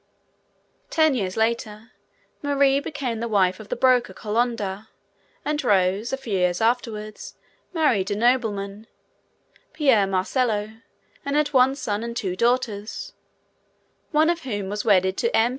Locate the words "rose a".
5.63-6.17